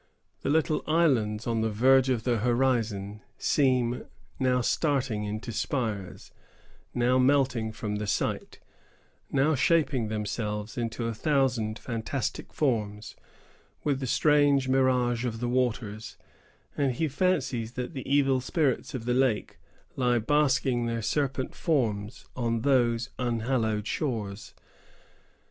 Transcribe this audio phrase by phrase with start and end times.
[0.41, 4.07] The little islands on the verge of the horizon seem
[4.39, 6.31] now starting into spires,
[6.91, 8.57] now melting from the sight,
[9.31, 13.15] now shaping themselves into a thousand fantastic forms,
[13.83, 16.17] with the strange mirage of the waters;
[16.75, 19.59] and he fancies that the evil spirits of the lake
[19.95, 24.55] lie basking their serpent forms on those unhallowed shores.